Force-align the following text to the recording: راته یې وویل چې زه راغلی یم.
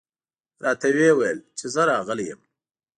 راته 0.63 0.87
یې 0.99 1.09
وویل 1.13 1.39
چې 1.57 1.65
زه 1.73 1.81
راغلی 1.91 2.25
یم. 2.29 2.41